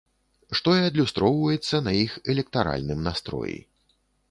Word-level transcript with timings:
Што 0.59 0.69
і 0.77 0.79
адлюстроўваецца 0.87 1.83
на 1.89 1.95
іх 2.03 2.17
электаральным 2.37 3.07
настроі. 3.11 3.57